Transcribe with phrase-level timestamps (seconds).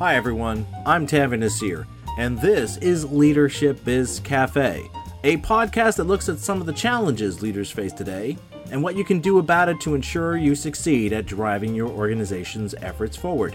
[0.00, 4.88] Hi everyone, I'm Tanveer Naseer, and this is Leadership Biz Cafe,
[5.24, 8.38] a podcast that looks at some of the challenges leaders face today
[8.70, 12.74] and what you can do about it to ensure you succeed at driving your organization's
[12.76, 13.54] efforts forward.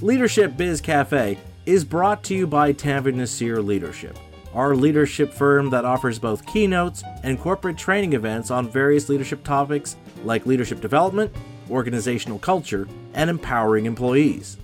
[0.00, 4.16] Leadership Biz Cafe is brought to you by Tanveer Naseer Leadership,
[4.54, 9.96] our leadership firm that offers both keynotes and corporate training events on various leadership topics
[10.22, 11.34] like leadership development,
[11.68, 14.56] organizational culture, and empowering employees.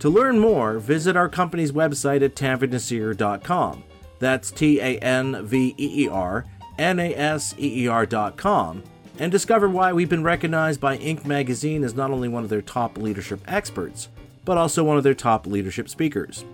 [0.00, 3.84] To learn more, visit our company's website at tanveernaseer.com.
[4.18, 6.46] That's T A N V E E R
[6.78, 8.82] N A S E E R.com
[9.18, 11.26] and discover why we've been recognized by Inc.
[11.26, 14.08] magazine as not only one of their top leadership experts,
[14.46, 16.46] but also one of their top leadership speakers.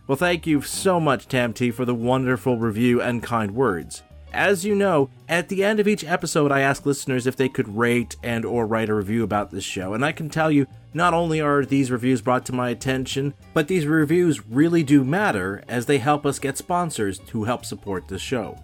[0.05, 4.03] Well, thank you so much, Tam T, for the wonderful review and kind words.
[4.33, 7.75] As you know, at the end of each episode I ask listeners if they could
[7.75, 11.13] rate and or write a review about this show, and I can tell you not
[11.13, 15.85] only are these reviews brought to my attention, but these reviews really do matter as
[15.85, 18.57] they help us get sponsors to help support this show.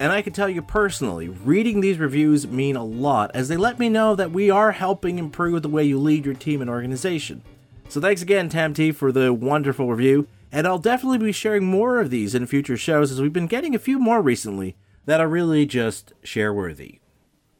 [0.00, 3.78] And I can tell you personally, reading these reviews mean a lot as they let
[3.78, 7.42] me know that we are helping improve the way you lead your team and organization.
[7.88, 12.00] So thanks again, Tam T, for the wonderful review, and I'll definitely be sharing more
[12.00, 15.28] of these in future shows as we've been getting a few more recently that are
[15.28, 17.00] really just share worthy.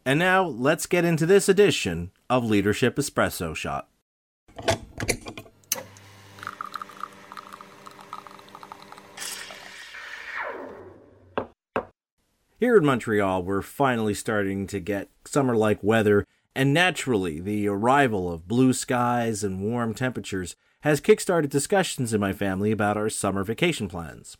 [0.05, 3.89] And now let's get into this edition of Leadership Espresso Shot.
[12.59, 18.33] Here in Montreal, we're finally starting to get summer like weather, and naturally, the arrival
[18.33, 23.43] of blue skies and warm temperatures has kickstarted discussions in my family about our summer
[23.43, 24.37] vacation plans.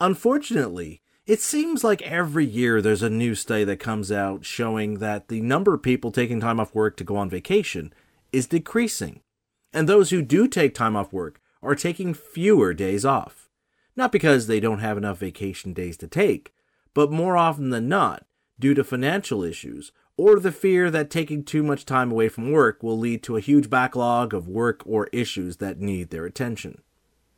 [0.00, 5.28] Unfortunately, it seems like every year there's a new study that comes out showing that
[5.28, 7.92] the number of people taking time off work to go on vacation
[8.32, 9.20] is decreasing.
[9.72, 13.48] And those who do take time off work are taking fewer days off.
[13.94, 16.52] Not because they don't have enough vacation days to take,
[16.94, 18.26] but more often than not,
[18.58, 22.82] due to financial issues or the fear that taking too much time away from work
[22.82, 26.82] will lead to a huge backlog of work or issues that need their attention.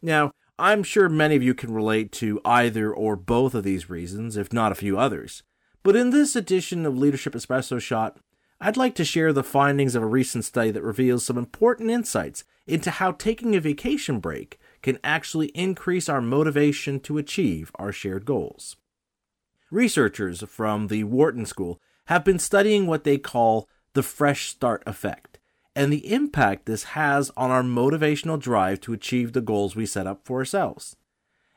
[0.02, 4.36] Now, I'm sure many of you can relate to either or both of these reasons,
[4.36, 5.42] if not a few others.
[5.82, 8.18] But in this edition of Leadership Espresso Shot,
[8.60, 12.44] I'd like to share the findings of a recent study that reveals some important insights
[12.68, 18.24] into how taking a vacation break can actually increase our motivation to achieve our shared
[18.24, 18.76] goals.
[19.72, 25.33] Researchers from the Wharton School have been studying what they call the fresh start effect
[25.76, 30.06] and the impact this has on our motivational drive to achieve the goals we set
[30.06, 30.96] up for ourselves.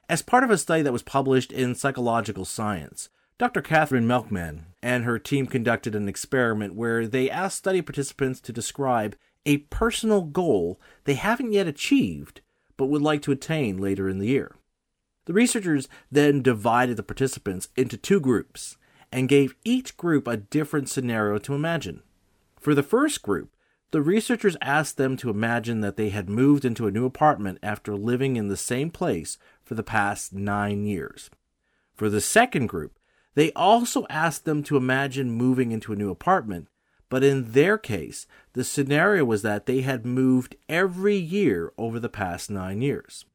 [0.10, 3.62] As part of a study that was published in Psychological Science, Dr.
[3.62, 9.16] Katherine Milkman and her team conducted an experiment where they asked study participants to describe
[9.46, 12.42] a personal goal they haven't yet achieved
[12.78, 14.56] but would like to attain later in the year.
[15.26, 18.78] The researchers then divided the participants into two groups
[19.12, 22.02] and gave each group a different scenario to imagine.
[22.60, 23.50] For the first group,
[23.92, 27.96] the researchers asked them to imagine that they had moved into a new apartment after
[27.96, 31.30] living in the same place for the past nine years.
[31.94, 33.00] For the second group,
[33.36, 36.68] they also asked them to imagine moving into a new apartment,
[37.10, 42.10] but in their case, the scenario was that they had moved every year over the
[42.10, 43.26] past nine years.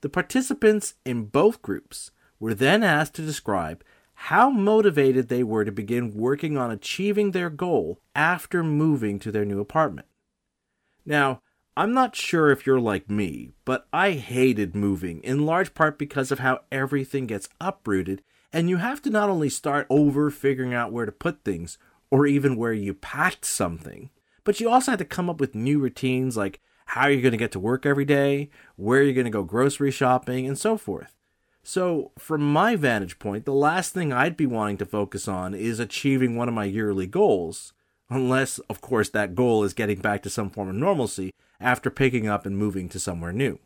[0.00, 2.10] The participants in both groups
[2.40, 3.84] were then asked to describe
[4.28, 9.44] how motivated they were to begin working on achieving their goal after moving to their
[9.44, 10.08] new apartment.
[11.04, 11.42] Now,
[11.76, 16.32] I'm not sure if you're like me, but I hated moving, in large part because
[16.32, 20.90] of how everything gets uprooted, and you have to not only start over figuring out
[20.90, 21.76] where to put things,
[22.10, 24.08] or even where you packed something,
[24.42, 27.36] but you also had to come up with new routines like how you're going to
[27.36, 31.14] get to work every day, where you're going to go grocery shopping, and so forth.
[31.66, 35.80] So, from my vantage point, the last thing I'd be wanting to focus on is
[35.80, 37.72] achieving one of my yearly goals,
[38.10, 42.28] unless, of course, that goal is getting back to some form of normalcy after picking
[42.28, 43.58] up and moving to somewhere new.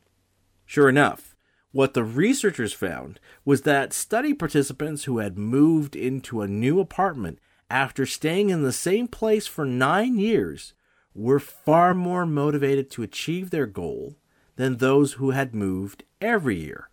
[0.64, 1.34] Sure enough,
[1.72, 7.40] what the researchers found was that study participants who had moved into a new apartment
[7.68, 10.72] after staying in the same place for nine years
[11.16, 14.14] were far more motivated to achieve their goal
[14.54, 16.90] than those who had moved every year.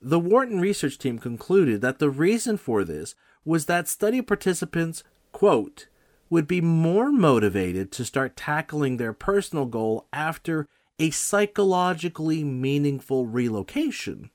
[0.00, 3.14] The Wharton research team concluded that the reason for this
[3.44, 5.02] was that study participants,
[5.32, 5.88] quote,
[6.28, 10.66] would be more motivated to start tackling their personal goal after
[10.98, 14.30] a psychologically meaningful relocation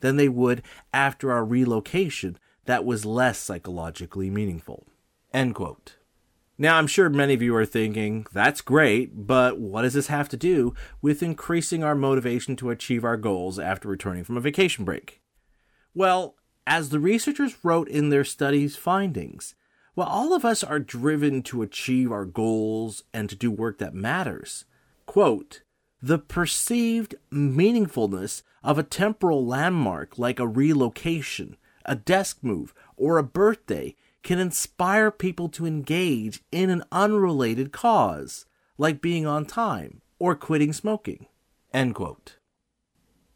[0.00, 0.62] than they would
[0.92, 4.84] after a relocation that was less psychologically meaningful.
[5.32, 5.96] End quote.
[6.60, 10.28] Now, I'm sure many of you are thinking, that's great, but what does this have
[10.28, 14.84] to do with increasing our motivation to achieve our goals after returning from a vacation
[14.84, 15.22] break?
[15.94, 16.34] Well,
[16.66, 19.54] as the researchers wrote in their study's findings,
[19.94, 23.94] while all of us are driven to achieve our goals and to do work that
[23.94, 24.66] matters,
[25.06, 25.62] quote,
[26.02, 31.56] the perceived meaningfulness of a temporal landmark like a relocation,
[31.86, 38.46] a desk move, or a birthday can inspire people to engage in an unrelated cause,
[38.78, 41.26] like being on time or quitting smoking.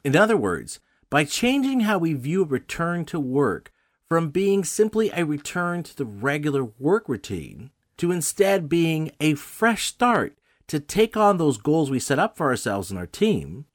[0.05, 3.73] In other words, by changing how we view a return to work
[4.09, 9.87] from being simply a return to the regular work routine to instead being a fresh
[9.87, 13.67] start to take on those goals we set up for ourselves and our team,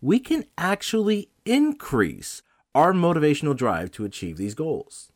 [0.00, 2.42] we can actually increase
[2.74, 5.11] our motivational drive to achieve these goals.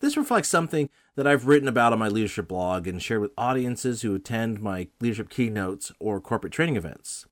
[0.00, 4.02] This reflects something that I've written about on my leadership blog and shared with audiences
[4.02, 7.26] who attend my leadership keynotes or corporate training events.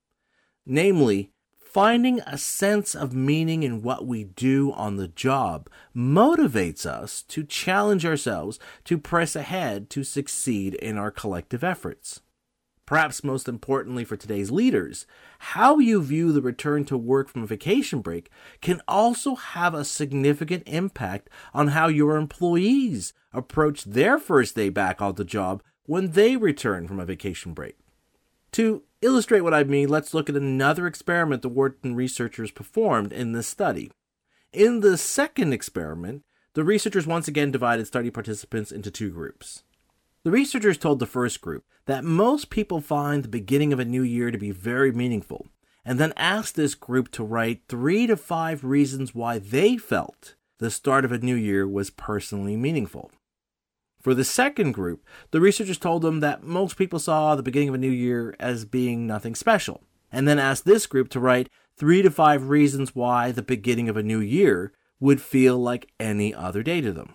[0.66, 7.22] Namely, finding a sense of meaning in what we do on the job motivates us
[7.22, 12.20] to challenge ourselves to press ahead to succeed in our collective efforts
[12.88, 15.04] perhaps most importantly for today's leaders,
[15.40, 18.30] how you view the return to work from a vacation break
[18.62, 25.02] can also have a significant impact on how your employees approach their first day back
[25.02, 27.76] on the job when they return from a vacation break.
[28.52, 33.32] To illustrate what I mean, let's look at another experiment the Wharton researchers performed in
[33.32, 33.90] this study.
[34.50, 36.22] In the second experiment,
[36.54, 39.62] the researchers once again divided study participants into two groups.
[40.24, 44.02] The researchers told the first group that most people find the beginning of a new
[44.02, 45.46] year to be very meaningful,
[45.86, 50.70] and then asked this group to write three to five reasons why they felt the
[50.70, 53.10] start of a new year was personally meaningful.
[54.02, 57.74] For the second group, the researchers told them that most people saw the beginning of
[57.74, 59.80] a new year as being nothing special,
[60.12, 63.96] and then asked this group to write three to five reasons why the beginning of
[63.96, 67.14] a new year would feel like any other day to them.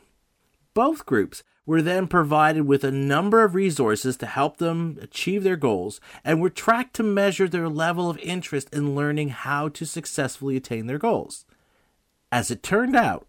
[0.74, 5.56] Both groups were then provided with a number of resources to help them achieve their
[5.56, 10.58] goals and were tracked to measure their level of interest in learning how to successfully
[10.58, 11.46] attain their goals.
[12.32, 13.28] As it turned out,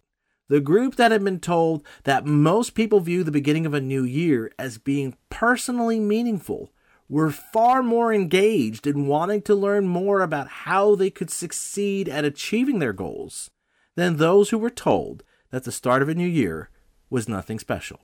[0.48, 4.04] the group that had been told that most people view the beginning of a new
[4.04, 6.72] year as being personally meaningful
[7.08, 12.24] were far more engaged in wanting to learn more about how they could succeed at
[12.24, 13.50] achieving their goals
[13.94, 16.70] than those who were told that the start of a new year
[17.10, 18.00] was nothing special.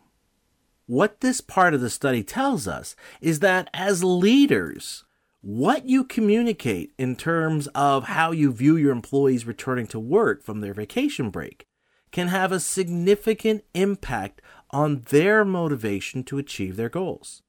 [0.91, 5.05] What this part of the study tells us is that as leaders,
[5.41, 10.61] what you communicate in terms of how you view your employees returning to work from
[10.61, 11.65] their vacation break
[12.11, 14.43] can have a significant impact
[14.73, 17.41] on their motivation to achieve their goals.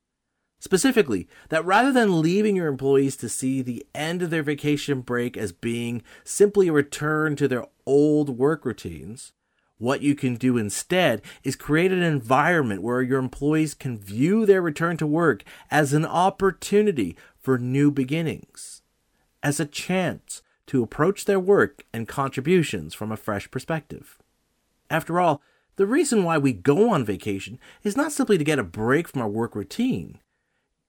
[0.60, 5.36] Specifically, that rather than leaving your employees to see the end of their vacation break
[5.36, 9.34] as being simply a return to their old work routines,
[9.82, 14.62] what you can do instead is create an environment where your employees can view their
[14.62, 18.82] return to work as an opportunity for new beginnings,
[19.42, 24.20] as a chance to approach their work and contributions from a fresh perspective.
[24.90, 25.42] After all,
[25.78, 29.22] the reason why we go on vacation is not simply to get a break from
[29.22, 30.20] our work routine.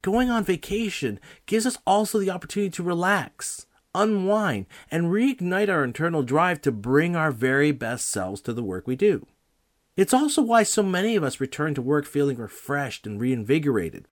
[0.02, 6.22] Going on vacation gives us also the opportunity to relax, unwind, and reignite our internal
[6.22, 9.26] drive to bring our very best selves to the work we do.
[9.96, 14.08] It's also why so many of us return to work feeling refreshed and reinvigorated.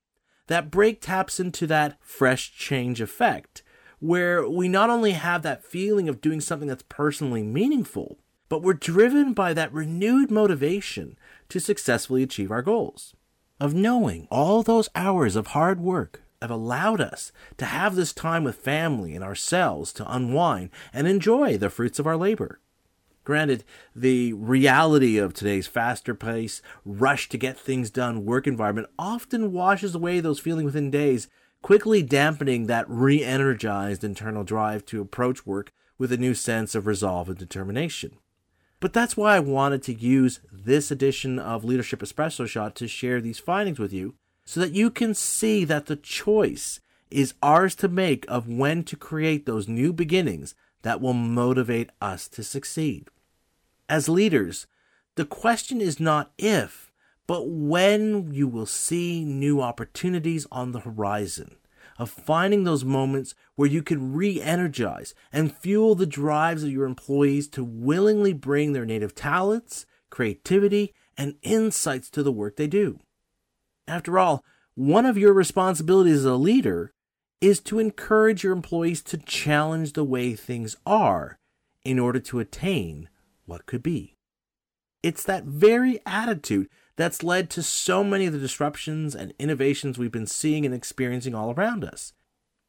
[0.49, 3.63] That break taps into that fresh change effect,
[3.99, 8.19] where we not only have that feeling of doing something that's personally meaningful,
[8.49, 11.17] but we're driven by that renewed motivation
[11.49, 13.15] to successfully achieve our goals.
[13.61, 18.45] Of knowing all those hours of hard work, have allowed us to have this time
[18.45, 22.61] with family and ourselves to unwind and enjoy the fruits of our labor.
[23.25, 29.53] Granted, the reality of today's faster pace, rush to get things done work environment often
[29.53, 31.29] washes away those feelings within days,
[31.63, 36.87] quickly dampening that re energized internal drive to approach work with a new sense of
[36.87, 38.17] resolve and determination.
[38.81, 43.21] But that's why I wanted to use this edition of Leadership Espresso Shot to share
[43.21, 44.15] these findings with you
[44.51, 48.97] so that you can see that the choice is ours to make of when to
[48.97, 53.07] create those new beginnings that will motivate us to succeed.
[53.89, 54.67] As leaders,
[55.15, 56.91] the question is not if,
[57.29, 61.55] but when you will see new opportunities on the horizon
[61.97, 66.87] of finding those moments where you can re energize and fuel the drives of your
[66.87, 72.99] employees to willingly bring their native talents, creativity, and insights to the work they do.
[73.91, 74.45] After all,
[74.77, 76.93] one of your responsibilities as a leader
[77.41, 81.41] is to encourage your employees to challenge the way things are
[81.85, 83.09] in order to attain
[83.47, 84.17] what could be.
[85.03, 90.13] It's that very attitude that's led to so many of the disruptions and innovations we've
[90.13, 92.13] been seeing and experiencing all around us.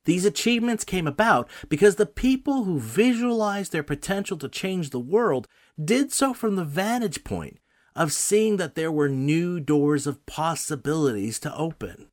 [0.06, 5.48] These achievements came about because the people who visualized their potential to change the world
[5.84, 7.60] did so from the vantage point
[7.96, 12.08] of seeing that there were new doors of possibilities to open,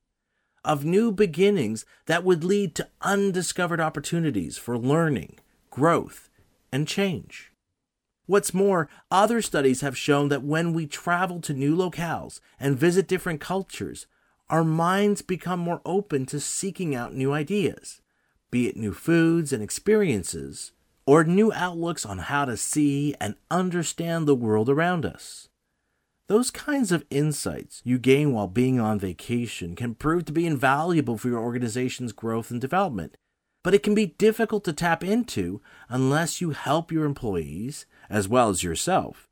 [0.64, 5.38] of new beginnings that would lead to undiscovered opportunities for learning,
[5.70, 6.28] growth,
[6.72, 7.52] and change.
[8.26, 13.08] What's more, other studies have shown that when we travel to new locales and visit
[13.08, 14.06] different cultures,
[14.50, 18.02] our minds become more open to seeking out new ideas,
[18.50, 20.72] be it new foods and experiences,
[21.06, 25.47] or new outlooks on how to see and understand the world around us.
[26.28, 31.16] Those kinds of insights you gain while being on vacation can prove to be invaluable
[31.16, 33.16] for your organization's growth and development,
[33.64, 38.50] but it can be difficult to tap into unless you help your employees as well
[38.50, 39.26] as yourself,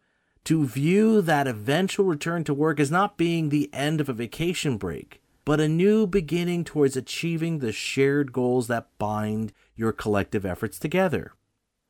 [0.44, 4.78] to view that eventual return to work as not being the end of a vacation
[4.78, 10.78] break, but a new beginning towards achieving the shared goals that bind your collective efforts
[10.78, 11.34] together.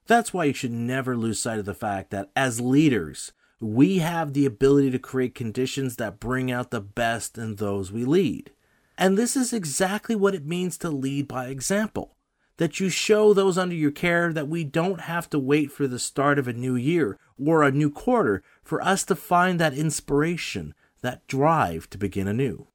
[0.08, 4.32] That's why you should never lose sight of the fact that as leaders, we have
[4.32, 8.52] the ability to create conditions that bring out the best in those we lead.
[8.98, 12.16] And this is exactly what it means to lead by example
[12.58, 15.98] that you show those under your care that we don't have to wait for the
[15.98, 20.74] start of a new year or a new quarter for us to find that inspiration,
[21.02, 22.66] that drive to begin anew.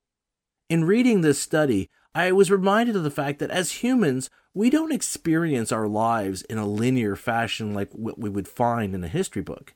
[0.69, 4.91] In reading this study, I was reminded of the fact that as humans, we don't
[4.91, 9.41] experience our lives in a linear fashion like what we would find in a history
[9.41, 9.73] book.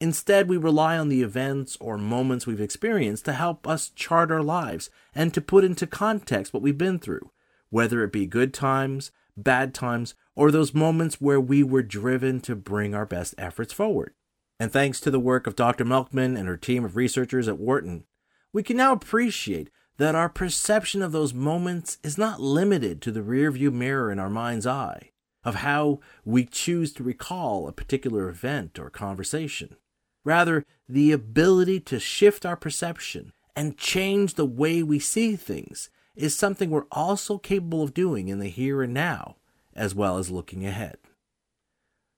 [0.00, 4.42] Instead, we rely on the events or moments we've experienced to help us chart our
[4.42, 7.30] lives and to put into context what we've been through,
[7.70, 12.56] whether it be good times, bad times, or those moments where we were driven to
[12.56, 14.14] bring our best efforts forward.
[14.58, 15.84] And thanks to the work of Dr.
[15.84, 18.04] Milkman and her team of researchers at Wharton,
[18.52, 23.20] we can now appreciate that our perception of those moments is not limited to the
[23.20, 25.10] rearview mirror in our mind's eye,
[25.44, 29.76] of how we choose to recall a particular event or conversation.
[30.24, 36.34] Rather, the ability to shift our perception and change the way we see things is
[36.34, 39.36] something we're also capable of doing in the here and now,
[39.74, 40.96] as well as looking ahead.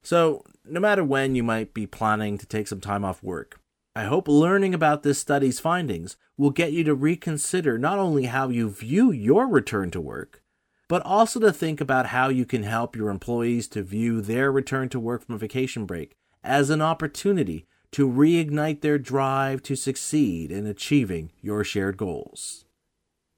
[0.02, 3.60] So, no matter when you might be planning to take some time off work,
[3.94, 8.50] I hope learning about this study's findings will get you to reconsider not only how
[8.50, 10.42] you view your return to work,
[10.88, 14.88] but also to think about how you can help your employees to view their return
[14.90, 20.50] to work from a vacation break as an opportunity to reignite their drive to succeed
[20.50, 22.64] in achieving your shared goals.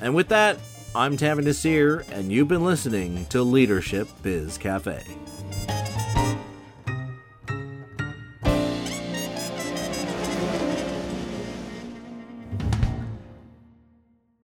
[0.00, 0.58] And with that,
[0.94, 5.02] I'm Tanveer Naseer, and you've been listening to Leadership Biz Cafe.